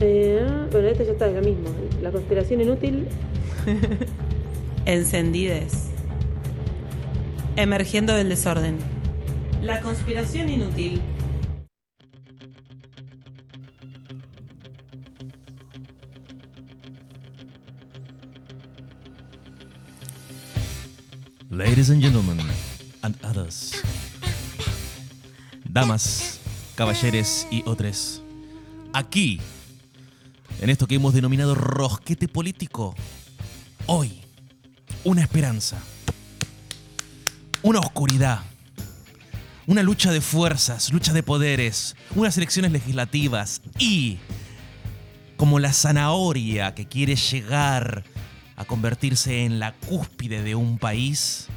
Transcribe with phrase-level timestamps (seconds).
[0.00, 1.70] Eh, bueno, esta ya está, es la misma.
[2.02, 3.06] La conspiración inútil.
[4.86, 5.90] Encendides.
[7.56, 8.78] Emergiendo del desorden.
[9.62, 11.00] La conspiración inútil.
[21.50, 22.38] Ladies and gentlemen,
[23.04, 23.80] and others.
[25.64, 26.40] Damas,
[26.74, 28.20] caballeres y otros.
[28.92, 29.40] Aquí,
[30.64, 32.94] en esto que hemos denominado rosquete político,
[33.84, 34.22] hoy,
[35.04, 35.76] una esperanza,
[37.60, 38.40] una oscuridad,
[39.66, 44.16] una lucha de fuerzas, lucha de poderes, unas elecciones legislativas y,
[45.36, 48.02] como la zanahoria que quiere llegar
[48.56, 51.48] a convertirse en la cúspide de un país,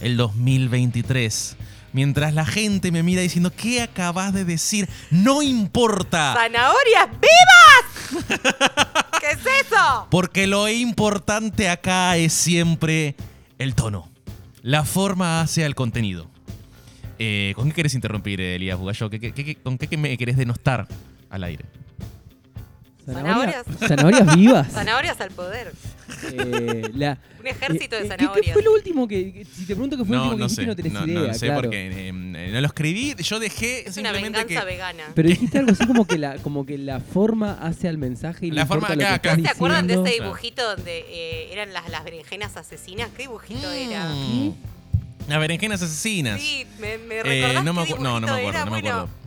[0.00, 1.56] el 2023.
[1.92, 4.88] Mientras la gente me mira diciendo, ¿qué acabas de decir?
[5.10, 6.34] No importa.
[6.34, 7.83] ¡Zanahorias vivas!
[8.28, 10.06] ¿Qué es eso?
[10.10, 13.14] Porque lo importante acá es siempre
[13.58, 14.08] el tono.
[14.62, 16.26] La forma hace al contenido.
[17.18, 19.08] Eh, ¿Con qué querés interrumpir, Elías Bugallo?
[19.10, 20.88] ¿Qué- qué- qué- con qué me querés denostar
[21.30, 21.64] al aire?
[23.06, 23.66] Zanahorias.
[23.86, 24.72] Zanahorias vivas.
[24.72, 25.72] Zanahorias al poder.
[26.32, 28.52] Eh, la- Un ejército eh, de eh, ¿qué- ¿Qué zanahorias.
[28.54, 30.62] fue lo último que, si te pregunto qué fue lo No, último que no dijiste
[30.62, 30.66] sé.
[30.66, 31.60] no tenés No, idea, no sé claro.
[31.62, 33.14] porque eh, no lo escribí.
[33.18, 34.64] Yo dejé Es una venganza que.
[34.66, 35.02] vegana.
[35.14, 38.50] Pero dijiste algo así como que la, como que la forma hace al mensaje y
[38.50, 39.36] La forma importa lo acá, que acá.
[39.38, 40.22] estás ¿Se acuerdan de ese Claro.
[40.24, 43.08] dibujito donde eh, eran las, las berenjenas asesinas?
[43.16, 44.08] ¿Qué dibujito era?
[44.08, 44.54] Mm.
[45.28, 46.40] Las berenjenas asesinas.
[46.40, 48.58] Sí, me, me Eh, recordás no me qué acu- no, no me acuerdo, era?
[48.60, 49.23] no me bueno, acuerdo.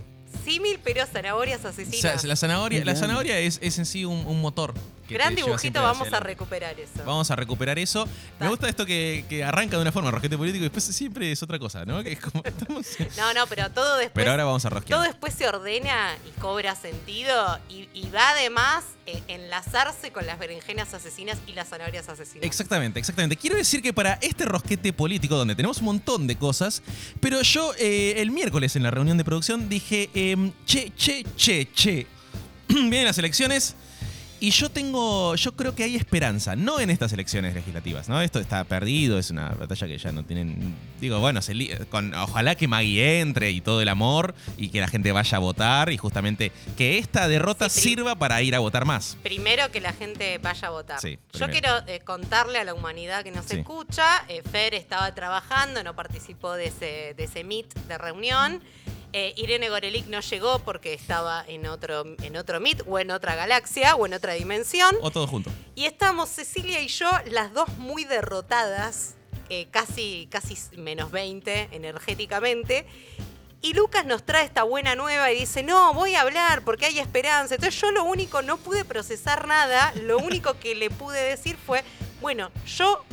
[0.47, 1.99] Símil, pero zanahorias O asesinas.
[2.21, 4.73] sea, la zanahoria, la zanahoria es, es en sí un, un motor.
[5.09, 7.03] Gran dibujito, vamos a recuperar eso.
[7.05, 8.07] Vamos a recuperar eso.
[8.39, 11.41] Me gusta esto que, que arranca de una forma, rosquete político, y después siempre es
[11.43, 12.03] otra cosa, ¿no?
[12.03, 12.85] Que es como estamos-
[13.17, 14.11] No, no, pero todo después.
[14.13, 14.99] Pero ahora vamos a rosquear.
[14.99, 20.37] Todo después se ordena y cobra sentido y, y va además eh, enlazarse con las
[20.39, 22.45] berenjenas asesinas y las zanahorias asesinas.
[22.45, 23.35] Exactamente, exactamente.
[23.37, 26.81] Quiero decir que para este rosquete político, donde tenemos un montón de cosas,
[27.19, 31.71] pero yo eh, el miércoles en la reunión de producción dije, em, che, che, che,
[31.73, 32.07] che,
[32.67, 33.75] vienen las elecciones
[34.39, 38.21] y yo tengo, yo creo que hay esperanza, no en estas elecciones legislativas, ¿no?
[38.21, 42.13] Esto está perdido, es una batalla que ya no tienen, digo, bueno, se li- con,
[42.13, 45.91] ojalá que Maggie entre y todo el amor y que la gente vaya a votar
[45.91, 49.17] y justamente que esta derrota Sí, sirva para ir a votar más.
[49.23, 50.99] Primero que la gente vaya a votar.
[51.01, 53.57] Sí, Yo quiero eh, contarle a la humanidad que nos Sí.
[53.57, 58.61] escucha, eh, Fer estaba trabajando, no participó de ese, de ese meet de reunión.
[59.19, 63.33] Eh, Irene Gorelick no llegó porque estaba en otro, en otro meet o en otra
[63.33, 64.95] galaxia o en otra dimensión.
[65.01, 65.51] O todos juntos.
[65.73, 69.15] Y estamos Cecilia y yo, las dos muy derrotadas,
[69.49, 72.85] eh, casi, casi menos 20 energéticamente.
[73.63, 76.99] Y Lucas nos trae esta buena nueva y dice, no, voy a hablar porque hay
[76.99, 77.55] esperanza.
[77.55, 81.83] Entonces yo lo único, no pude procesar nada, lo único que le pude decir fue,
[82.21, 83.03] bueno, yo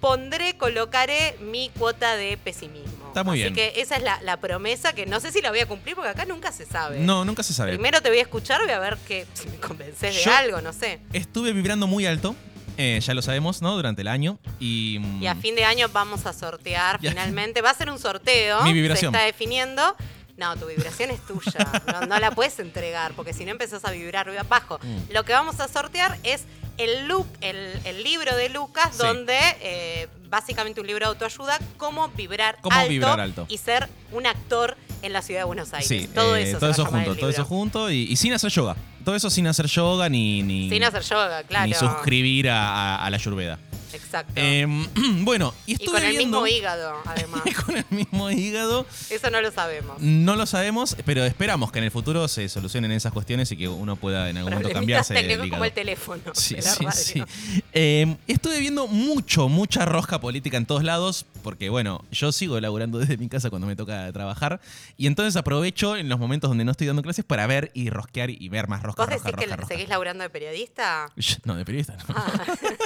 [0.00, 2.99] pondré, colocaré mi cuota de pesimismo.
[3.10, 3.54] Está muy Así bien.
[3.72, 6.10] que esa es la, la promesa que no sé si la voy a cumplir porque
[6.10, 6.98] acá nunca se sabe.
[7.00, 7.72] No, nunca se sabe.
[7.72, 10.60] Primero te voy a escuchar, voy a ver que si me convences de Yo- algo,
[10.60, 11.00] no sé.
[11.12, 12.34] Estuve vibrando muy alto,
[12.76, 13.74] eh, ya lo sabemos, ¿no?
[13.76, 14.38] Durante el año.
[14.58, 17.60] Y, mm, Y a fin de año vamos a sortear finalmente.
[17.62, 18.62] Va a ser un sorteo.
[18.62, 19.12] Mi vibración.
[19.12, 19.96] Se está definiendo.
[20.36, 21.70] No, tu vibración es tuya.
[21.86, 24.78] No, no la puedes entregar porque si no empezás a vibrar abajo.
[24.82, 25.12] Mm.
[25.12, 26.44] Lo que vamos a sortear es
[26.78, 28.98] el, look, el, el libro de Lucas, Sí.
[28.98, 33.46] donde eh, básicamente un libro de autoayuda, cómo vibrar, Cómo alto, vibrar alto.
[33.48, 35.88] y ser un actor en la ciudad de Buenos Aires.
[35.88, 36.58] Sí, todo eh, eso.
[36.58, 38.76] todo eso junto, todo eso junto y, y sin hacer yoga.
[39.04, 41.66] Todo eso sin hacer yoga ni, ni, Sin hacer yoga, claro.
[41.66, 43.58] ni suscribir a, a- a la Ayurveda.
[43.92, 44.32] Exacto.
[44.36, 44.86] Em,
[45.24, 47.42] bueno, y y estuve con el viendo- mismo hígado, además.
[47.64, 48.86] con el mismo hígado.
[49.10, 50.00] Eso no lo sabemos.
[50.00, 53.68] No lo sabemos, pero esperamos que en el futuro se solucionen esas cuestiones y que
[53.68, 55.48] uno pueda en algún momento cambiarse el hígado.
[55.50, 57.26] como el teléfono Sí, de la sí, radio.
[57.26, 57.62] sí.
[57.72, 62.98] Eh, estuve viendo mucho, mucha rosca política en todos lados, porque bueno, yo sigo laburando
[62.98, 64.60] desde mi casa cuando me toca trabajar,
[64.96, 68.30] y entonces aprovecho en los momentos donde no estoy dando clases para ver y rosquear
[68.30, 69.66] y ver más rosca, ¿Vos rosca, decís que rosca.
[69.74, 71.10] seguís laburando de periodista?
[71.44, 72.14] No, de periodista, no.
[72.16, 72.32] Ah,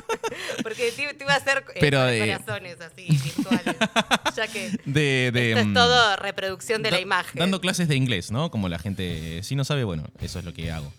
[0.63, 3.77] porque te, te iba a hacer eh, Pero, eh, corazones así, virtuales.
[4.37, 7.39] ya que De, de, esto es mm, todo reproducción de la imagen.
[7.39, 8.51] Dando clases de inglés, ¿no?
[8.51, 10.93] Como la gente, eh, si no sabe, bueno, eso es lo que hago.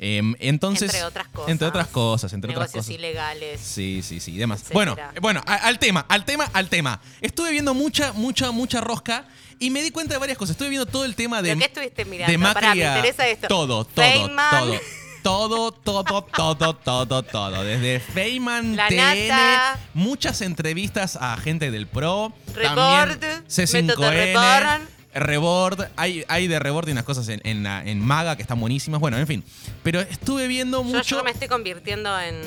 [0.00, 1.50] Em, entonces, Entre otras cosas.
[1.50, 2.88] Entre otras cosas, entre otras cosas.
[2.88, 3.60] ilegales.
[3.60, 4.60] Sí, sí, sí, y demás.
[4.60, 4.94] etcétera.
[4.94, 7.00] Bueno, bueno, a- al tema, al tema, al tema.
[7.20, 9.24] Estuve viendo mucha, mucha, mucha rosca
[9.58, 10.52] y me di cuenta de varias cosas.
[10.52, 11.48] Estuve viendo todo el tema de.
[11.48, 12.30] ¿Pero qué estuviste mirando?
[12.30, 13.48] De Macri Pará, me interesa esto.
[13.48, 14.50] Todo, todo, Feynman.
[14.68, 14.80] todo.
[15.28, 17.62] Todo, todo, todo, todo, todo.
[17.62, 19.78] Desde Feynman, La TN, Nata.
[19.92, 22.32] muchas entrevistas a gente del PRO.
[22.54, 24.88] También C5N, Método Report.
[25.12, 29.00] Rebord, hay, hay de Rebord y unas cosas en, en, Maga que están buenísimas.
[29.00, 29.44] Bueno, en fin.
[29.82, 31.16] Pero estuve viendo Yo, mucho.
[31.18, 32.40] yo me estoy convirtiendo en,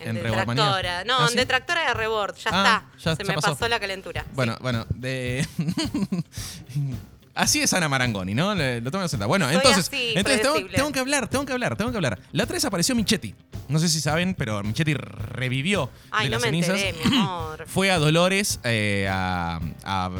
[0.00, 1.04] en, detractora.
[1.04, 1.36] No, ¿Ah, sí?
[1.36, 2.34] detractora de rebord.
[2.36, 2.98] Ya Ah, está.
[3.10, 3.52] ya- Se ya me pasó.
[3.56, 3.66] pasó.
[3.68, 4.26] la calentura.
[4.34, 5.46] Bueno, bueno, de.
[7.34, 8.54] Así es Ana Marangoni, ¿no?
[8.54, 9.26] Le- lo tengo que aceptar.
[9.28, 10.76] Bueno, Soy entonces, así, entonces tengo, predecible.
[10.76, 12.18] tengo que hablar, tengo que hablar, tengo que hablar.
[12.32, 13.34] La otra vez apareció Michetti.
[13.68, 16.80] No sé si saben, pero Michetti revivió Ay, de no las me cenizas.
[16.80, 17.64] enteré, mi amor.
[17.66, 20.10] Fue a Dolores eh, a, a-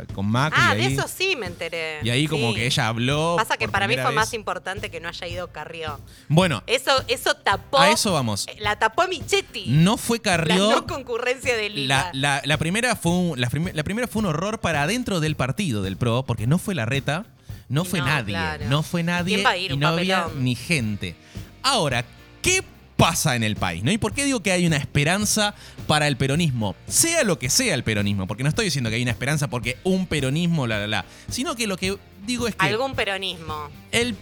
[0.00, 0.60] a- con Macri.
[0.62, 2.00] Ah, y de ahí, eso sí me enteré.
[2.02, 2.56] y ahí como Sí.
[2.56, 3.34] que ella habló.
[3.38, 4.34] Pasa que por para mí primera fue más vez.
[4.34, 5.98] importante que no haya ido Carrió.
[6.28, 7.78] Bueno, Eso, eso tapó.
[7.78, 8.46] a eso vamos.
[8.60, 9.64] La tapó Michetti.
[9.68, 10.70] No fue La Carrió.
[10.70, 12.10] no concurrencia de Lila.
[12.12, 15.20] La, la- la primera fue un, la, prim- la primera fue un horror para adentro
[15.20, 17.24] del partido del PRO, porque no fue la reta,
[17.70, 18.66] no Y fue no, nadie, claro.
[18.68, 19.72] no fue nadie ¿Quién va a ir?
[19.72, 20.44] y no había papelón.
[20.44, 21.16] ni gente.
[21.62, 22.04] Ahora,
[22.42, 22.62] ¿qué
[22.98, 23.82] pasa en el país?
[23.82, 23.90] ¿no?
[23.90, 25.54] ¿Y por qué digo que hay una esperanza
[25.86, 26.76] para el peronismo?
[26.86, 29.78] Sea lo que sea el peronismo, porque no estoy diciendo que hay una esperanza porque
[29.82, 31.96] un peronismo, la, la, la, sino que lo que
[32.26, 33.70] digo es que Algún peronismo.
[33.92, 34.14] el,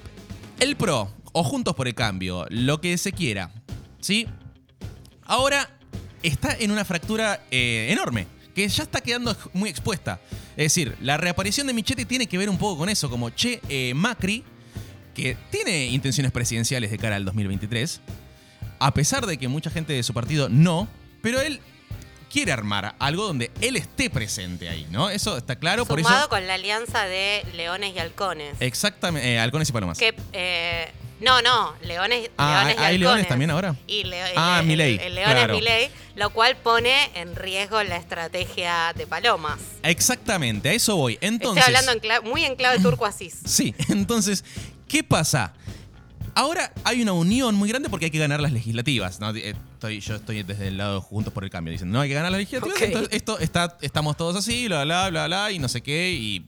[0.60, 3.50] el PRO o Juntos por el Cambio, lo que se quiera,
[4.00, 4.28] ¿sí?
[5.24, 5.68] Ahora
[6.22, 10.20] está en una fractura eh, enorme, que ya está quedando muy expuesta.
[10.56, 13.60] Es decir, la reaparición de Michetti tiene que ver un poco con eso, como, che,
[13.68, 14.44] eh, Macri,
[15.14, 18.00] que tiene intenciones presidenciales de cara al 2023,
[18.78, 20.88] a pesar de que mucha gente de su partido no,
[21.22, 21.60] pero él
[22.30, 25.08] quiere armar algo donde él esté presente ahí, ¿no?
[25.08, 26.28] Eso está claro, por Sumado eso...
[26.28, 28.56] con la alianza de leones y halcones.
[28.58, 29.98] Exactamente, eh, halcones y palomas.
[29.98, 30.90] Que, eh,
[31.20, 33.00] no, no, leones, Ah, leones y ¿hay halcones.
[33.00, 33.76] leones también ahora?
[33.86, 35.54] Y leo- Ah, el, Milei, el- el león claro.
[35.54, 39.58] es Milei, lo cual pone en riesgo la estrategia de palomas.
[39.82, 41.18] Exactamente, a eso voy.
[41.20, 43.36] Entonces, Estoy hablando en muy en clave turco asís.
[43.46, 44.44] Sí, entonces,
[44.88, 45.54] ¿qué pasa?
[46.36, 49.20] Ahora hay una unión muy grande porque hay que ganar las legislativas.
[49.20, 49.30] ¿no?
[49.36, 51.70] Eh, Estoy, yo estoy desde el lado Juntos por el Cambio.
[51.70, 52.82] Dicen, no hay que ganar las legislativas.
[52.82, 56.10] Entonces, esto está, estamos todos así, bla, bla, bla, bla, y no sé qué.
[56.10, 56.44] Y...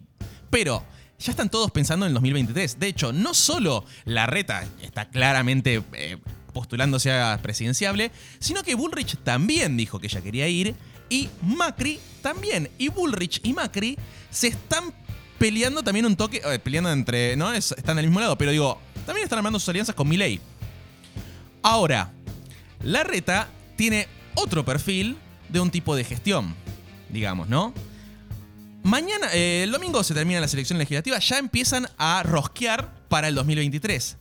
[0.50, 0.82] Pero
[1.18, 2.78] ya están todos pensando en el 2023.
[2.78, 6.18] De hecho, no solo la reta está claramente eh,
[6.52, 10.74] postulándose a presidenciable, sino que Bullrich también dijo que ella quería ir.
[11.08, 12.68] Y Macri también.
[12.78, 13.96] Y Bullrich y Macri
[14.30, 14.92] se están
[15.38, 17.52] peleando también un toque, eh, peleando entre, ¿no?
[17.52, 20.40] Es- están al mismo lado, pero digo, también están armando sus alianzas con Milei.
[21.62, 22.12] Ahora,
[22.82, 25.16] la reta tiene otro perfil
[25.48, 26.54] de un tipo de gestión,
[27.08, 27.72] digamos, ¿no?
[28.86, 33.34] Mañana, eh, el domingo se terminan las elecciones legislativas, ya empiezan a rosquear para el
[33.34, 34.16] 2023.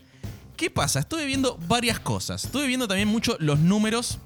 [0.58, 1.02] ¿Qué pasa?
[1.02, 2.46] Estuve viendo varias cosas.
[2.46, 4.18] Estuve viendo también mucho los números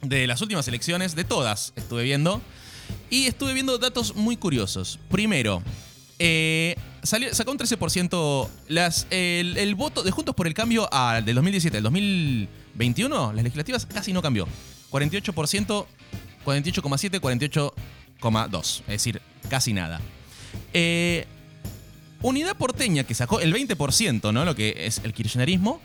[0.00, 2.40] de las últimas elecciones, de todas estuve viendo.
[3.10, 5.00] Y estuve viendo datos muy curiosos.
[5.10, 5.60] Primero,
[6.20, 8.48] eh, salió, sacó un 13%.
[8.68, 13.86] Las, el, voto de Juntos por el Cambio a- del 2017 al 2021, las legislativas
[13.86, 14.46] casi no cambió.
[14.92, 15.84] 48%,
[16.44, 17.72] 48,7, 48,2.
[18.80, 20.00] Es decir, casi nada.
[20.72, 21.26] Eh,
[22.20, 24.44] Unidad porteña, que sacó el 20%, ¿no?
[24.44, 25.80] Lo que es el kirchnerismo,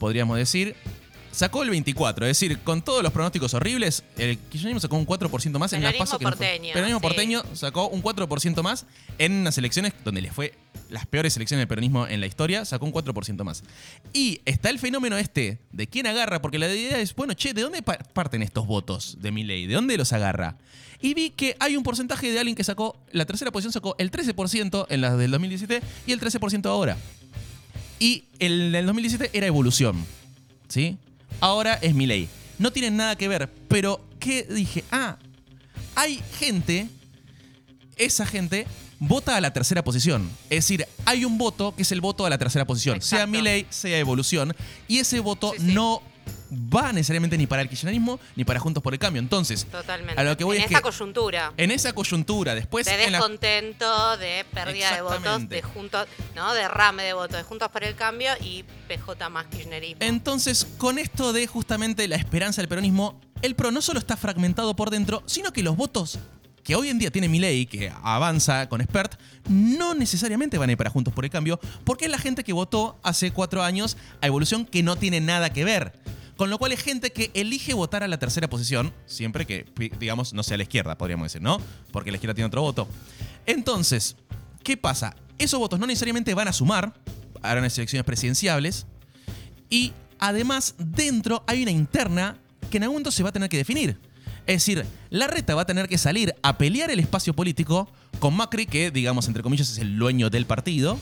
[0.00, 0.74] podríamos decir.
[1.36, 5.58] Sacó el 24%, es decir, con todos los pronósticos horribles, el kirchnerismo sacó un 4%
[5.58, 7.02] más en las Peronismo pasos que porteño, Peronismo sí.
[7.02, 8.86] porteño sacó un 4% más
[9.18, 10.54] en unas elecciones donde les fue
[10.88, 13.64] las peores elecciones del peronismo en la historia, sacó un 4% más.
[14.14, 17.60] Y está el fenómeno este de quién agarra, porque la idea es, bueno, che, ¿de
[17.60, 19.66] dónde pa- parten estos votos de mi ley?
[19.66, 20.56] ¿De dónde los agarra?
[21.02, 24.10] Y vi que hay un porcentaje de alguien que sacó, la tercera posición sacó el
[24.10, 26.96] 13% en las del 2017 y el 13% ahora.
[27.98, 30.02] Y el del 2017 era evolución.
[30.68, 30.96] ¿Sí?
[31.40, 32.28] Ahora es mi ley.
[32.58, 34.84] No tienen nada que ver, pero ¿qué dije?
[34.90, 35.18] Ah,
[35.94, 36.88] hay gente,
[37.96, 38.66] esa gente
[38.98, 40.30] vota a la tercera posición.
[40.48, 43.02] Es decir, hay un voto que es el voto a la tercera posición.
[43.02, 43.30] Sea Exacto.
[43.32, 44.54] mi ley, sea evolución.
[44.88, 45.74] Y ese voto Sí, sí.
[45.74, 46.02] no
[46.52, 49.20] va necesariamente ni para el kirchnerismo ni para Juntos por el Cambio.
[49.20, 50.20] Entonces, Totalmente.
[50.20, 51.52] a lo que voy en es esa que coyuntura.
[51.56, 56.52] en esa coyuntura, después de la- descontento, de pérdida de votos, de juntos, ¿no?
[56.54, 59.98] Derrame de votos de Juntos por el Cambio y PJ más kirchnerismo.
[60.00, 64.74] Entonces, con esto de justamente la esperanza del peronismo, el PRO no solo está fragmentado
[64.76, 66.18] por dentro, sino que los votos
[66.66, 69.14] que hoy en día tiene Milei, que avanza con Expert,
[69.48, 72.52] no necesariamente van a ir para Juntos por el Cambio, porque es la gente que
[72.52, 75.92] votó hace cuatro años a Evolución que no tiene nada que ver.
[76.36, 79.64] Con lo cual es gente que elige votar a la tercera posición, siempre que,
[80.00, 81.60] digamos, no sea la izquierda, podríamos decir, ¿no?
[81.92, 82.88] Porque la izquierda tiene otro voto.
[83.46, 84.16] Entonces,
[84.64, 85.14] ¿qué pasa?
[85.38, 86.94] Esos votos no necesariamente van a sumar,
[87.42, 88.86] harán unas elecciones presidenciables,
[89.70, 92.38] y además, dentro hay una interna
[92.70, 94.00] que en algún momento se va a tener que definir.
[94.46, 97.88] Es decir, la reta va a tener que salir a pelear el espacio político
[98.20, 100.98] con Macri, que digamos entre comillas es el dueño del partido,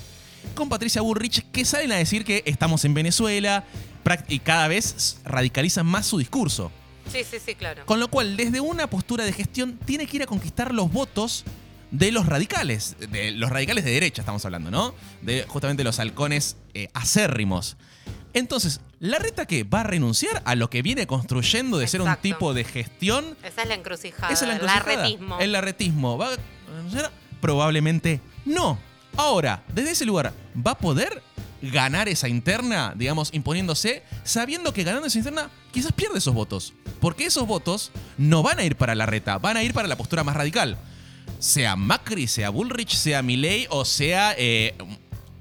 [0.54, 3.64] con Patricia Bullrich, que salen a decir que estamos en Venezuela
[4.28, 6.70] y cada vez radicalizan más su discurso.
[7.12, 7.84] Sí, sí, sí, claro.
[7.84, 11.44] Con lo cual, desde una postura de gestión, tiene que ir a conquistar los votos
[11.90, 14.94] de los radicales, de los radicales de derecha estamos hablando, ¿no?
[15.22, 17.76] De justamente los halcones eh, acérrimos.
[18.34, 22.14] Entonces, ¿la reta que va a renunciar a lo que viene construyendo de ser un
[22.16, 23.36] tipo de gestión?
[23.42, 24.32] Esa es la encrucijada.
[24.32, 24.80] ¿Es el el encrucijada?
[25.02, 25.38] arretismo.
[25.38, 26.36] ¿El arretismo va a
[26.76, 27.10] renunciar?
[27.40, 28.78] Probablemente no.
[29.16, 31.22] Ahora, desde ese lugar, ¿va a poder
[31.62, 36.72] ganar esa interna, digamos, imponiéndose, sabiendo que ganando esa interna quizás pierde esos votos?
[37.00, 39.96] Porque esos votos no van a ir para la reta, van a ir para la
[39.96, 40.76] postura más radical.
[41.38, 44.74] Sea Macri, sea Bullrich, sea Milei o sea eh,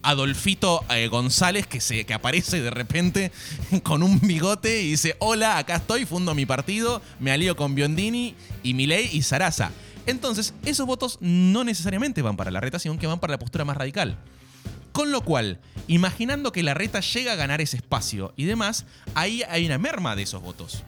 [0.03, 3.31] Adolfito eh, González que, se, que aparece de repente
[3.83, 8.35] con un bigote y dice, hola, acá estoy, fundo mi partido, me alío con Biondini
[8.61, 9.71] y Milei y Sarasa.
[10.05, 13.65] Entonces, esos votos no necesariamente van para la reta, sino que van para la postura
[13.65, 14.17] más radical.
[14.91, 19.41] Con lo cual, imaginando que la reta llega a ganar ese espacio y demás, ahí
[19.49, 20.83] hay una merma de esos votos.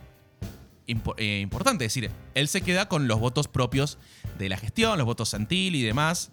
[0.86, 3.98] Eh, importante, es decir, él se queda con los votos propios
[4.38, 6.30] de la gestión, los votos Santil y demás.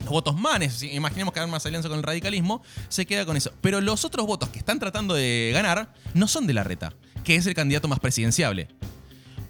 [0.00, 3.52] Los votos manes, imaginemos que hay más alianza con el radicalismo, se queda con eso.
[3.60, 6.92] Pero los otros votos que están tratando de ganar no son de la reta,
[7.24, 8.68] que es el candidato más presidenciable.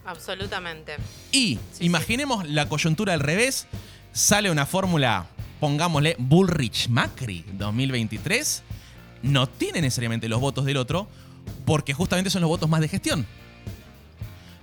[0.06, 0.96] Absolutamente.
[1.32, 3.66] Y Sí, imaginemos la coyuntura al revés,
[4.12, 5.26] sale una fórmula,
[5.60, 8.62] pongámosle Bullrich-Macri 2023,
[9.22, 11.08] no tiene necesariamente los votos del otro,
[11.64, 13.26] porque justamente son los votos más de gestión.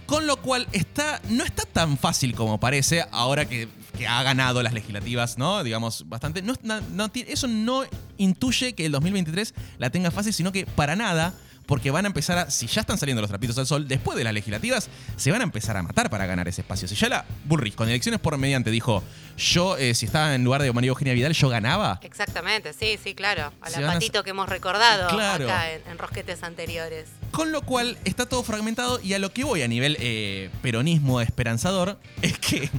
[0.06, 3.68] Con lo cual está, no está tan fácil como parece ahora que,
[4.04, 5.64] que ha ganado las legislativas, ¿no?
[5.64, 6.42] Digamos, bastante.
[6.42, 7.84] No, no- eso no
[8.18, 11.34] intuye que el 2023 la tenga fácil, sino que para nada,
[11.66, 14.26] porque van a empezar a, si ya están saliendo los trapitos al sol, después de
[14.26, 16.88] las legislativas, se van a empezar a matar para ganar ese espacio.
[16.90, 19.02] Si ya la Bullrich con elecciones por mediante dijo,
[19.38, 22.00] yo, eh, si estaba en lugar de María Eugenia Vidal, yo ganaba.
[22.04, 23.54] Exactamente, sí, sí, claro.
[23.62, 25.46] A la a patito que hemos recordado Claro.
[25.46, 27.08] acá en, en rosquetes anteriores.
[27.34, 31.20] Con lo cual está todo fragmentado y a lo que voy a nivel eh, peronismo
[31.20, 32.70] esperanzador es que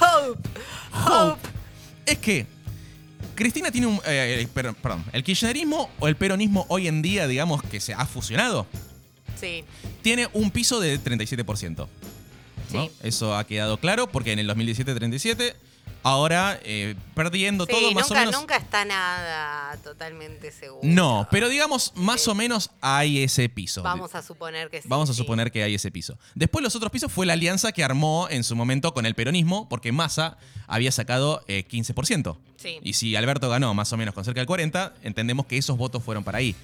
[0.00, 0.48] Hope.
[1.10, 1.48] Hope.
[2.04, 2.46] es que
[3.36, 3.96] Cristina tiene un.
[4.04, 7.94] eh, eh, per- perdón, el kirchnerismo o el peronismo hoy en día, digamos, que se
[7.94, 8.66] ha fusionado,
[9.40, 9.64] Sí.
[10.02, 11.88] tiene un piso de 37%.
[12.72, 12.84] ¿no?
[12.86, 12.90] Sí.
[13.02, 15.54] Eso ha quedado claro porque en el 2017 37,
[16.04, 18.32] ahora eh, perdiendo Sí, todo más o menos.
[18.34, 20.80] nunca está nada totalmente seguro.
[20.84, 23.82] No, pero digamos, más o menos hay ese piso.
[23.82, 24.88] Vamos a suponer que sí.
[24.88, 26.16] Vamos a suponer que hay ese piso.
[26.36, 29.68] Después los otros pisos fue la alianza que armó en su momento con el peronismo,
[29.68, 30.36] porque Massa
[30.68, 32.36] había sacado eh, 15%.
[32.56, 32.78] Sí.
[32.82, 36.04] Y si Alberto ganó más o menos con cerca del 40%, entendemos que esos votos
[36.04, 36.54] fueron para ahí.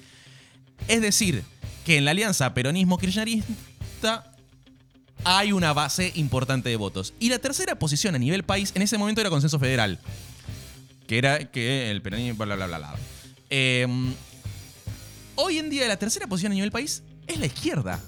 [0.87, 1.43] Es decir,
[1.85, 4.30] que en la alianza peronismo-kirchnerista
[5.23, 7.13] hay una base importante de votos.
[7.19, 9.99] Y la tercera posición a nivel país en ese momento era consenso federal.
[11.07, 12.95] Que era que el peronismo, bla, bla, bla, bla.
[13.49, 13.87] Eh,
[15.35, 17.99] hoy en día la tercera posición a nivel país es la izquierda.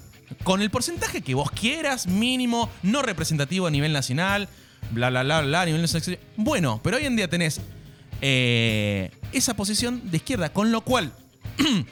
[0.42, 4.48] Con el porcentaje que vos quieras, mínimo, no representativo a nivel nacional,
[4.90, 6.18] bla, bla, bla, bla, a nivel nacional.
[6.36, 7.60] Bueno, pero hoy en día tenés
[8.20, 11.12] eh, esa posición de izquierda, con lo cual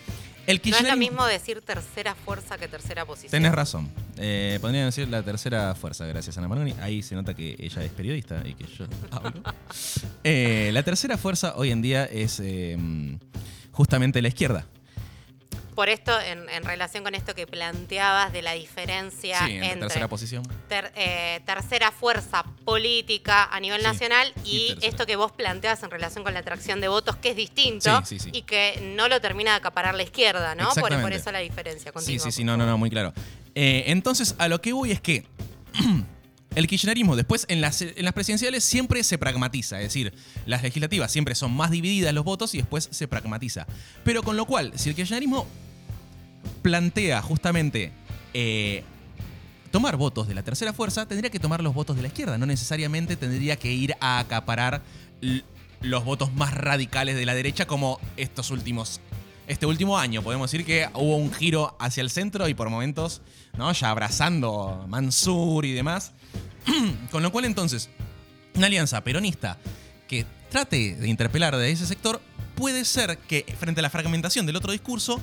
[0.46, 3.30] el No es lo mismo decir tercera fuerza que tercera posición.
[3.30, 3.90] Tenés razón.
[4.16, 6.75] Eh, podrían decir la tercera fuerza, gracias a Ana Maroni.
[6.80, 9.42] Ahí se nota que ella es periodista y que yo hablo.
[10.25, 12.76] Eh, la tercera fuerza hoy en día es eh,
[13.70, 14.66] justamente la izquierda.
[15.75, 20.07] Por esto, en, en relación con esto que planteabas de la diferencia Sí, entre tercera
[20.09, 20.43] posición.
[20.69, 25.91] ter- eh, tercera fuerza política a nivel Sí, nacional y esto que vos planteabas en
[25.91, 29.52] relación con la atracción de votos, que es distinto Sí, y que no lo termina
[29.52, 30.69] de acaparar la izquierda, ¿no?
[30.75, 31.91] Por, eso la diferencia.
[32.00, 33.14] Sí, sí, sí, no, no, no, muy claro.
[33.55, 35.25] Eh, entonces, a lo que voy es que
[36.55, 40.12] el kirchnerismo después en las, en las presidenciales siempre se pragmatiza, es decir,
[40.45, 43.67] las legislativas siempre son más divididas los votos y después se pragmatiza.
[44.05, 45.47] Pero con lo cual, si el kirchnerismo
[46.62, 47.92] plantea justamente
[48.34, 48.84] eh,
[49.70, 52.46] tomar votos de la tercera fuerza, tendría que tomar los votos de la izquierda, no
[52.46, 54.82] necesariamente tendría que ir a acaparar
[55.80, 59.00] los votos más radicales de la derecha como estos últimos
[59.46, 60.22] este último año.
[60.22, 63.22] Podemos decir que hubo un giro hacia el centro y por momentos,
[63.56, 63.72] ¿no?
[63.72, 66.12] Ya abrazando Mansur y demás.
[67.11, 67.90] Con lo cual entonces,
[68.54, 69.58] una alianza peronista
[70.08, 72.20] que trate de interpelar de ese sector
[72.54, 75.20] puede ser que frente a la fragmentación del otro discurso,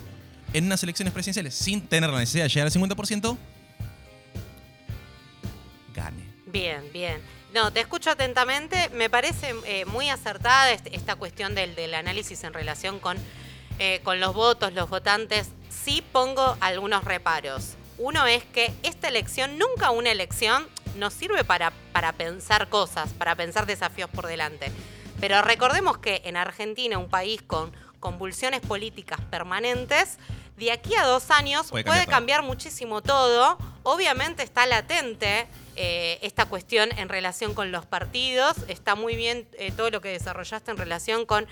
[0.54, 3.38] en unas elecciones presidenciales sin tener la necesidad de llegar al 50%,
[5.94, 6.24] gane.
[6.46, 7.22] Bien, bien.
[7.54, 8.90] No, te escucho atentamente.
[8.90, 13.18] Me parece eh, muy acertada esta cuestión del, del análisis en relación con,
[13.80, 15.50] eh, con los votos, los votantes.
[15.70, 17.76] Sí pongo algunos reparos.
[17.98, 23.36] Uno es que esta elección, nunca una elección, nos sirve para, para pensar cosas, para
[23.36, 24.72] pensar desafíos por delante.
[25.20, 30.18] Pero recordemos que en Argentina, un país con convulsiones políticas permanentes,
[30.60, 33.58] de aquí a dos años Puede cambiar muchísimo todo.
[33.84, 38.58] Obviamente está latente eh, esta cuestión en relación con los partidos.
[38.68, 41.48] Está muy bien eh, todo lo que desarrollaste en relación con,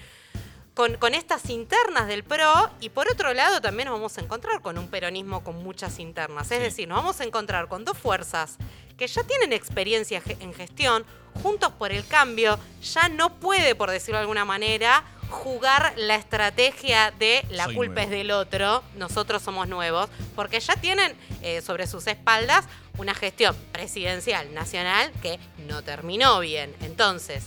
[0.76, 2.70] con, con estas internas del PRO.
[2.82, 6.52] Y por otro lado también nos vamos a encontrar con un peronismo con muchas internas.
[6.52, 6.64] Es Sí.
[6.64, 8.58] decir, nos vamos a encontrar con dos fuerzas
[8.98, 11.06] que ya tienen experiencia en gestión,
[11.44, 17.12] juntos por el cambio, ya no puede, por decirlo de alguna manera, jugar la estrategia
[17.12, 18.12] de la Soy culpa nuevo.
[18.12, 22.65] es del otro, nosotros somos nuevos, porque ya tienen eh, sobre sus espaldas
[22.98, 26.74] una gestión presidencial nacional que no terminó bien.
[26.81, 27.46] Entonces,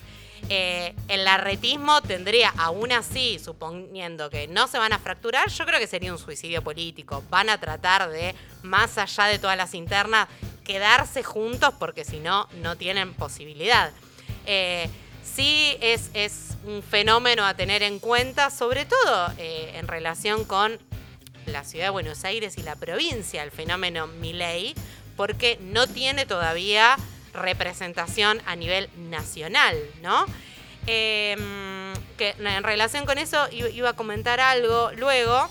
[0.49, 5.79] eh, el larretismo tendría, aún así, suponiendo que no se van a fracturar, yo creo
[5.79, 7.23] que sería un suicidio político.
[7.31, 10.29] Van a tratar de, más allá de todas las internas,
[10.65, 13.93] quedarse juntos porque si no, no tienen posibilidad.
[14.47, 14.89] Eh,
[15.35, 16.11] sí es,
[16.65, 20.79] un fenómeno a tener en cuenta, sobre todo eh, en relación con
[21.47, 24.75] la ciudad de Buenos Aires y la provincia, el fenómeno Milei,
[25.17, 26.97] porque no tiene todavía
[27.33, 30.27] representación a nivel nacional, ¿no?
[30.87, 31.37] Eh,
[32.19, 35.49] que en relación con eso iba a comentar algo luego,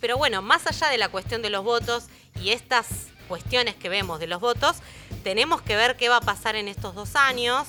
[0.00, 2.04] pero bueno, más allá de la cuestión de los votos
[2.40, 4.76] y estas cuestiones que vemos de los votos,
[5.24, 7.66] tenemos que ver qué va a pasar en estos dos años.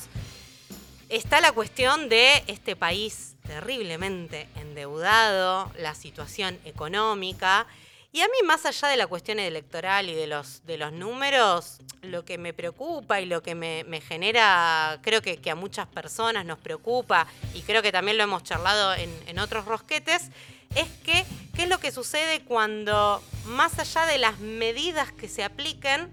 [1.09, 7.65] Está la cuestión de este país terriblemente endeudado, la situación económica.
[8.11, 11.79] Y a mí, más allá de la cuestión electoral y de los, de los números,
[12.03, 16.45] lo que me preocupa y lo que me, genera, creo que, que a muchas personas
[16.45, 17.25] nos preocupa,
[17.55, 20.29] y creo que también lo hemos charlado en, en otros rosquetes,
[20.75, 21.25] es que
[21.55, 26.11] qué es lo que sucede cuando, más allá de las medidas que se apliquen,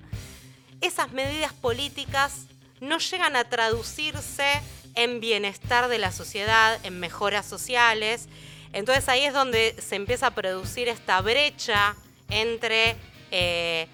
[0.81, 2.47] esas medidas políticas
[2.81, 4.63] no llegan a traducirse
[4.97, 8.29] en bienestar de la sociedad, en mejoras sociales.
[8.73, 11.95] Entonces ahí es donde se empieza a producir esta brecha
[12.29, 12.97] entre
[13.31, 13.89] eh,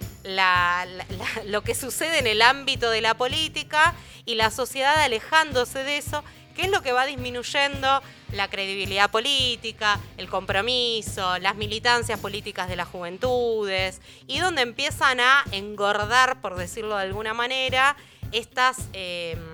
[1.47, 3.95] lo que sucede en el ámbito de la política
[4.25, 9.99] y la sociedad alejándose de eso, que es lo que va disminuyendo la credibilidad política,
[10.17, 16.97] el compromiso, las militancias políticas de las juventudes, y donde empiezan a engordar, por decirlo
[16.97, 17.97] de alguna manera,
[18.33, 18.79] estas...
[18.93, 19.52] em,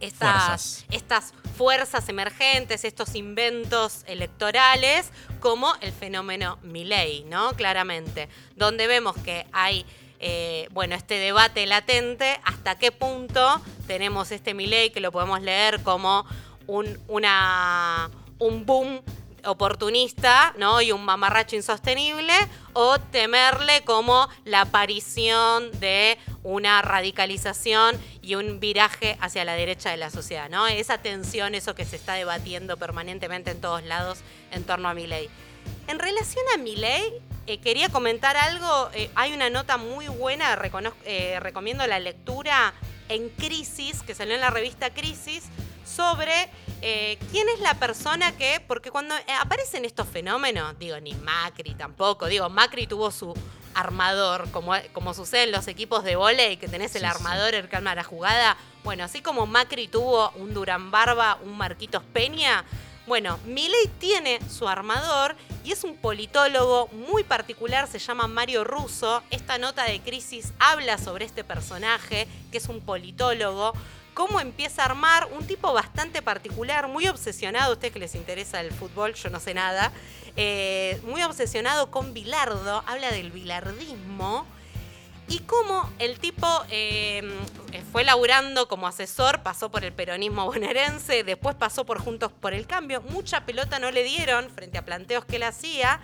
[0.00, 0.84] estas, Fuerzas.
[0.90, 7.52] estas fuerzas emergentes, estos inventos electorales, como el fenómeno Milley, ¿no?
[7.54, 9.84] Claramente, donde vemos que hay,
[10.20, 15.82] eh, bueno, este debate latente, hasta qué punto tenemos este Milley que lo podemos leer
[15.82, 16.24] como
[16.66, 19.00] un, una, un boom
[19.44, 20.80] oportunista, ¿no?
[20.80, 22.32] Y un mamarracho insostenible,
[22.72, 29.96] o temerle como la aparición de una radicalización y un viraje hacia la derecha de
[29.96, 30.66] la sociedad, ¿no?
[30.66, 34.18] Esa tensión, eso que se está debatiendo permanentemente en todos lados
[34.50, 35.28] en torno a mi ley.
[35.86, 37.02] En relación a mi ley,
[37.62, 38.90] quería comentar algo.
[38.92, 40.58] eh, hay una nota muy buena,
[41.04, 42.74] eh, recomiendo la lectura
[43.08, 45.44] en Crisis, que salió en la revista Crisis,
[45.84, 46.50] sobre
[46.82, 51.74] eh, quién es la persona que, porque cuando eh, aparecen estos fenómenos, digo, ni Macri
[51.74, 53.34] tampoco, digo, Macri tuvo su
[53.74, 57.06] armador, como, como sucede en los equipos de volei, que tenés el sí.
[57.06, 58.56] armador, el que arma la jugada.
[58.84, 62.64] Bueno, así como Macri tuvo un Durán Barba, un Marquitos Peña,
[63.08, 69.22] bueno, Milei tiene su armador y es un politólogo muy particular, se llama Mario Russo.
[69.30, 73.72] Esta nota de crisis habla sobre este personaje, que es un politólogo,
[74.18, 78.60] cómo empieza a armar un tipo bastante particular, muy obsesionado, a ustedes que les interesa
[78.60, 79.92] el fútbol, yo no sé nada,
[80.34, 84.44] eh, muy obsesionado con Bilardo, habla del bilardismo.
[85.28, 87.22] Y cómo el tipo eh,
[87.92, 92.66] fue laburando como asesor, pasó por el peronismo bonaerense, después pasó por Juntos por el
[92.66, 96.00] Cambio, mucha pelota no le dieron frente a planteos que él hacía.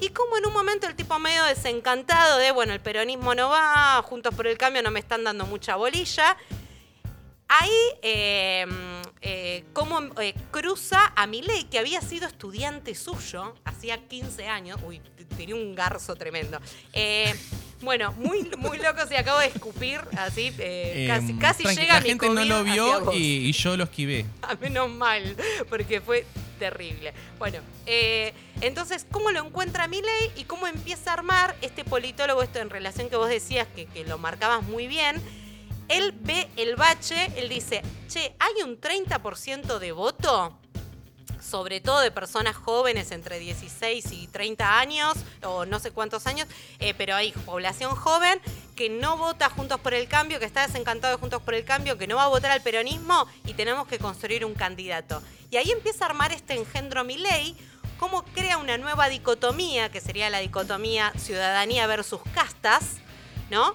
[0.00, 4.00] Y como en un momento el tipo medio desencantado de, bueno, el peronismo no va,
[4.04, 6.34] Juntos por el Cambio no me están dando mucha bolilla.
[7.48, 7.70] Ahí,
[8.02, 8.66] eh,
[9.22, 14.78] eh, cómo eh, cruza a Milei, que había sido estudiante suyo, hacía 15 años.
[14.84, 16.60] Uy, t- tiré un garzo tremendo.
[16.92, 17.34] Eh,
[17.80, 22.02] bueno, muy, muy loco, se acabo de escupir, así, casi, Em, casi tranqui, llega La
[22.02, 24.26] gente no lo vio y, y yo lo esquivé.
[24.42, 25.34] A menos mal,
[25.70, 26.26] porque fue
[26.58, 27.14] terrible.
[27.38, 27.60] Bueno,
[28.60, 33.08] entonces, ¿cómo lo encuentra Milei y cómo empieza a armar este politólogo, esto en relación
[33.08, 35.22] que vos decías que, que lo marcabas muy bien?
[35.88, 40.58] Él ve el bache, él dice, che, hay un 30% de voto,
[41.40, 46.46] sobre todo de personas jóvenes entre 16 y 30 años, o no sé cuántos años,
[46.78, 48.40] eh, pero hay población joven
[48.76, 51.96] que no vota Juntos por el Cambio, que está desencantado de Juntos por el Cambio,
[51.96, 55.22] que no va a votar al peronismo y tenemos que construir un candidato.
[55.50, 57.56] Y ahí empieza a armar este engendro Milei
[57.98, 62.98] cómo crea una nueva dicotomía, que sería la dicotomía ciudadanía versus castas,
[63.50, 63.74] ¿no?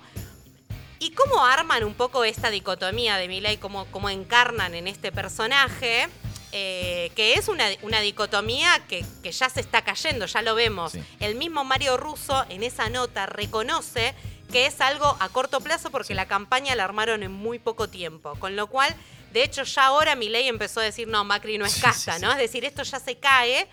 [1.04, 6.08] Y cómo arman un poco esta dicotomía de Milei, cómo, cómo encarnan en este personaje,
[6.54, 10.94] eh, que es una, una dicotomía que, que ya se está cayendo, ya lo vemos.
[10.94, 11.04] Sí.
[11.20, 14.16] El mismo Mario Russo en esa nota reconoce
[14.50, 18.36] que es algo a corto plazo porque la campaña la armaron en muy poco tiempo.
[18.40, 18.96] Con lo cual,
[19.34, 22.22] de hecho, ya ahora Milei empezó a decir, no, Macri no es casta, sí.
[22.22, 22.32] ¿no?
[22.32, 23.68] Es decir, esto ya se cae.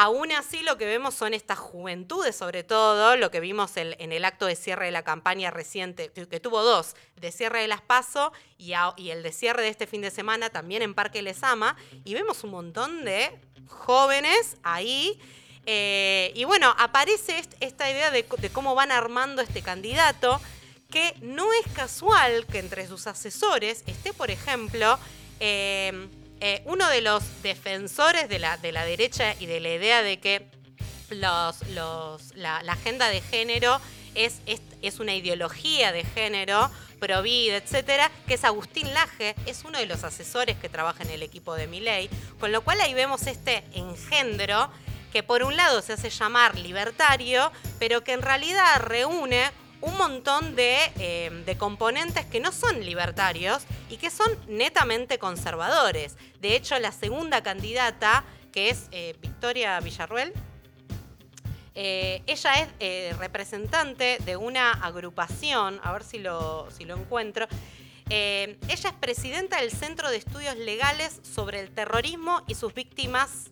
[0.00, 4.24] Aún así, lo que vemos son estas juventudes, sobre todo, lo que vimos en el
[4.24, 8.32] acto de cierre de la campaña reciente, que tuvo dos, de cierre de las PASO
[8.58, 12.44] y, el de cierre de este fin de semana también en Parque Lesama, y vemos
[12.44, 15.20] un montón de jóvenes ahí.
[15.66, 20.40] eh, y bueno, aparece est- esta idea de cómo van armando este candidato,
[20.92, 24.96] que no es casual que entre sus asesores esté, por ejemplo,
[25.40, 26.08] eh,
[26.40, 30.20] eh, uno de los defensores de la, de la derecha y de la idea de
[30.20, 30.46] que
[31.10, 31.52] la,
[32.68, 33.80] agenda de género
[34.14, 34.40] es,
[34.82, 36.70] es, una ideología de género,
[37.00, 41.10] pro vida, etcétera, que es Agustín Laje, es uno de los asesores que trabaja en
[41.10, 44.70] el equipo de Milei, con lo cual ahí vemos este engendro
[45.12, 50.56] que por un lado se hace llamar libertario, pero que en realidad reúne un montón
[50.56, 56.16] de, eh, de componentes que no son libertarios y que son netamente conservadores.
[56.40, 60.32] De hecho, la segunda candidata, que es eh, Victoria Villarruel,
[61.74, 67.46] eh, ella es representante de una agrupación, a ver si lo, si lo encuentro.
[68.10, 73.50] Ella es presidenta del Centro de Estudios Legales sobre el Terrorismo y sus Víctimas.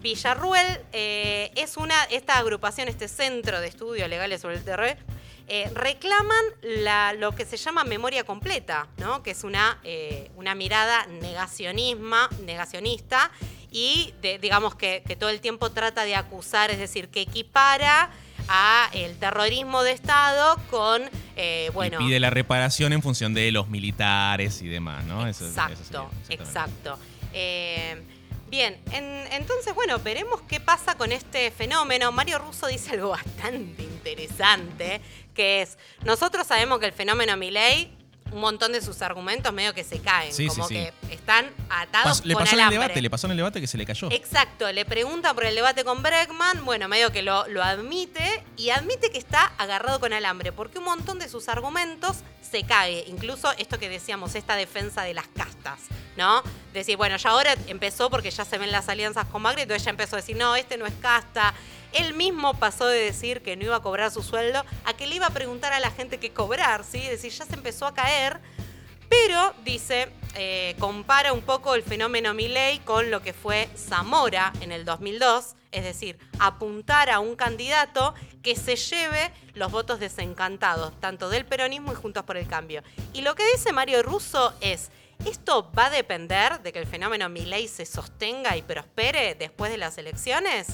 [0.00, 4.96] Villarruel eh, es una, esta agrupación, este Centro de Estudios Legales sobre el Terror,
[5.52, 9.22] eh, reclaman la- lo que se llama memoria completa, ¿no?
[9.22, 13.30] que es una, eh, una mirada negacionisma, negacionista
[13.72, 18.10] y de- digamos que, que todo el tiempo trata de acusar, es decir, que equipara
[18.48, 21.02] a el terrorismo de Estado con,
[21.36, 21.98] eh, bueno...
[22.00, 25.26] y pide la reparación en función de los militares y demás, ¿no?
[25.26, 26.88] Eso- eso Exacto, sería, exactamente.
[26.88, 26.98] exacto.
[28.50, 32.10] Bien, en- entonces, bueno, veremos qué pasa con este fenómeno.
[32.10, 35.00] Mario Russo dice algo bastante interesante,
[35.34, 37.96] que es, nosotros sabemos que el fenómeno Milley,
[38.32, 40.90] un montón de sus argumentos medio que se caen, Sí, como sí, sí.
[41.08, 42.78] que están atados Pas- le con pasó en el alambre.
[42.84, 44.10] debate, le pasó en el debate que se le cayó.
[44.10, 48.70] Exacto, le pregunta por el debate con Bregman, bueno, medio que lo, lo admite y
[48.70, 53.52] admite que está agarrado con alambre, porque un montón de sus argumentos se cae, incluso
[53.58, 55.80] esto que decíamos, esta defensa de las castas,
[56.16, 56.42] ¿no?
[56.72, 59.90] Decir, bueno, ya ahora empezó porque ya se ven las alianzas con Macri, entonces ya
[59.90, 61.54] empezó a decir, no, este no es casta.
[61.92, 65.16] Él mismo pasó de decir que no iba a cobrar su sueldo a que le
[65.16, 66.98] iba a preguntar a la gente qué cobrar, ¿sí?
[66.98, 68.40] Es decir, ya se empezó a caer.
[69.08, 74.70] Pero, dice, eh, compara un poco el fenómeno Milley con lo que fue Zamora en
[74.70, 81.28] el 2002, es decir, apuntar a un candidato que se lleve los votos desencantados, tanto
[81.28, 82.84] del peronismo y Juntos por el Cambio.
[83.12, 84.90] Y lo que dice Mario Russo es,
[85.26, 89.78] ¿esto va a depender de que el fenómeno Milley se sostenga y prospere después de
[89.78, 90.68] las elecciones?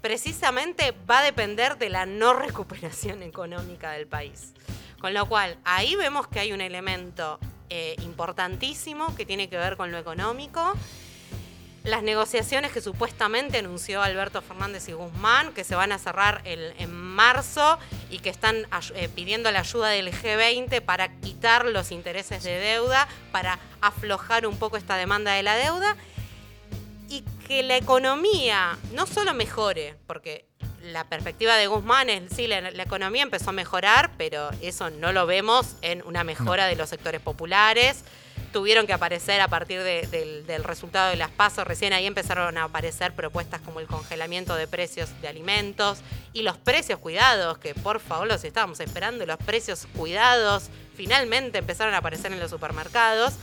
[0.00, 4.52] Precisamente va a depender de la no recuperación económica del país.
[5.00, 7.38] Con lo cual, ahí vemos que hay un elemento
[7.70, 10.74] eh, importantísimo que tiene que ver con lo económico.
[11.84, 16.92] Las negociaciones que supuestamente anunció Alberto Fernández y Guzmán, que se van a cerrar en
[16.92, 17.78] marzo
[18.10, 23.08] y que están eh, pidiendo la ayuda del G20 para quitar los intereses de deuda,
[23.30, 25.96] para aflojar un poco esta demanda de la deuda
[27.48, 30.44] que la economía no solo mejore, porque
[30.82, 35.12] la perspectiva de Guzmán es, sí, la, la economía empezó a mejorar, pero eso no
[35.12, 38.04] lo vemos en una mejora de los sectores populares.
[38.52, 42.56] Tuvieron que aparecer a partir de- del, del resultado de las pasos, recién ahí empezaron
[42.58, 45.98] a aparecer propuestas como el congelamiento de precios de alimentos
[46.32, 51.94] y los precios cuidados, que por favor los estábamos esperando, los precios cuidados finalmente empezaron
[51.94, 53.34] a aparecer en los supermercados.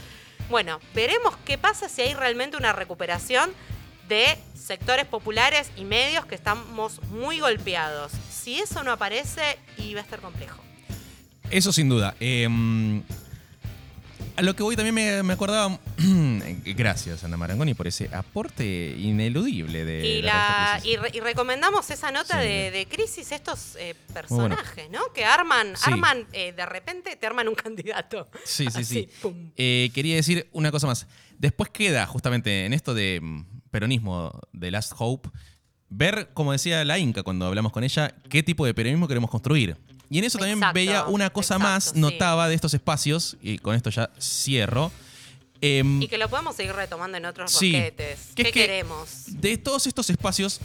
[0.48, 3.52] Bueno, veremos qué pasa si hay realmente una recuperación
[4.08, 8.12] de sectores populares y medios que estamos muy golpeados.
[8.30, 10.60] Si eso no aparece, y va a estar complejo.
[11.50, 12.14] Eso sin duda.
[12.20, 12.48] Eh,
[14.36, 15.78] a lo que voy también me, me acordaba.
[16.64, 20.06] gracias, Ana Marangoni, por ese aporte ineludible de.
[20.06, 22.46] Y, la y, re- y recomendamos esa nota Sí.
[22.48, 23.94] de, de crisis, estos eh,
[24.28, 24.54] bueno.
[24.54, 25.10] personajes, ¿no?
[25.14, 25.84] Que arman, Sí.
[25.90, 28.28] arman eh, de repente te arman un candidato.
[28.44, 29.08] Sí, sí, Así, sí.
[29.56, 31.06] Eh, quería decir una cosa más.
[31.38, 33.20] Después queda justamente en esto de
[33.80, 35.28] peronismo de Last Hope,
[35.90, 39.76] ver, como decía la Inca cuando hablamos con ella, qué tipo de peronismo queremos construir.
[40.08, 42.00] Y en eso también Exacto, veía una cosa exacto, más, sí.
[42.00, 44.90] notaba de estos espacios, y con esto ya cierro,
[45.62, 47.72] Em, Y que lo podemos seguir retomando en otros Sí.
[47.72, 48.18] rosquetes.
[48.34, 49.08] Que ¿Qué es que- queremos?
[49.26, 50.60] de todos estos espacios,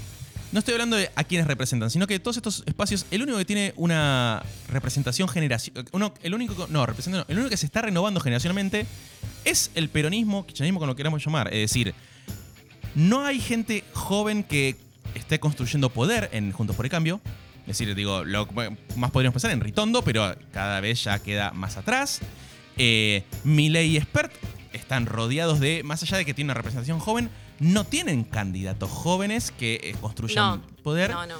[0.51, 3.37] no estoy hablando de a quienes representan, sino que de todos estos espacios, el único
[3.37, 5.85] que tiene una representación generacional,
[6.21, 8.85] el único, no, representa- no, el único que se está renovando generacionalmente
[9.45, 11.47] es el peronismo, kirchnerismo, como lo queramos llamar.
[11.53, 11.95] Es decir,
[12.95, 14.75] no hay gente joven que
[15.15, 17.21] esté construyendo poder en Juntos por el Cambio.
[17.61, 18.47] Es decir, digo, lo
[18.95, 22.19] más podríamos pensar en Ritondo, pero cada vez ya queda más atrás.
[22.77, 24.33] Eh, y Spert
[24.73, 29.51] están rodeados de, más allá de que tienen una representación joven, no tienen candidatos jóvenes
[29.51, 31.11] que eh, construyan No, poder.
[31.11, 31.35] no, no.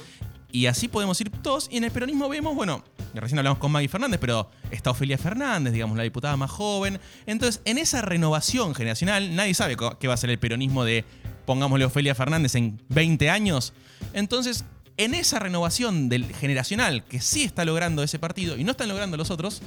[0.52, 1.68] Y así podemos ir todos.
[1.70, 2.84] Y en el peronismo vemos, bueno,
[3.20, 7.00] recién hablamos con Maggie Fernández, pero está Ofelia Fernández, digamos, la diputada más joven.
[7.26, 11.04] Entonces, en esa renovación generacional, nadie sabe qué va a ser el peronismo de,
[11.46, 13.72] pongámosle Ofelia Fernández en 20 años.
[14.12, 14.64] Entonces,
[14.96, 19.16] en esa renovación del generacional que sí está logrando ese partido y no están logrando
[19.16, 19.62] los otros,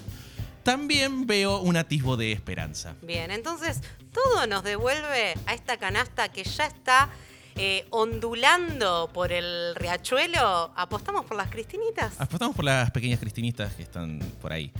[0.63, 2.95] también veo un atisbo de esperanza.
[3.03, 3.81] Bien, entonces
[4.11, 7.09] todo nos devuelve a esta canasta que ya está
[7.55, 10.71] eh, ondulando por el riachuelo.
[10.75, 12.13] ¿Apostamos por las cristinitas?
[12.19, 14.71] Apostamos por las pequeñas cristinistas que están por ahí.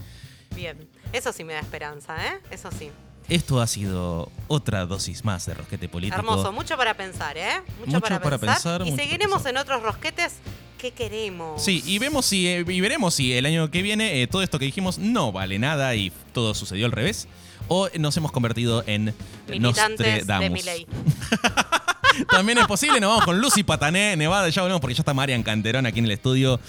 [0.55, 2.39] Bien, eso sí me da esperanza, ¿eh?
[2.51, 2.89] Eso sí.
[3.27, 6.19] Esto ha sido otra dosis más de Rosquete Político.
[6.19, 7.61] Hermoso, mucho para pensar, ¿eh?
[7.79, 8.81] Mucho, Mucho para, para pensar.
[8.83, 9.51] pensar, Y seguiremos pensar.
[9.51, 10.33] en otros rosquetes
[10.77, 11.63] que queremos.
[11.63, 14.59] Sí, y vemos si eh, y veremos si el año que viene eh, todo esto
[14.59, 17.27] que dijimos no vale nada y todo sucedió al revés.
[17.67, 19.15] O nos hemos convertido en
[19.47, 20.51] Militantes de Nostradamus.
[20.51, 20.87] Milei.
[22.29, 25.43] También es posible, nos vamos con Lucy Patané, Nevada, ya volvemos porque ya está Marian
[25.43, 26.59] Canterón aquí en el estudio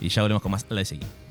[0.00, 1.21] y ya volvemos con más La de Seguir.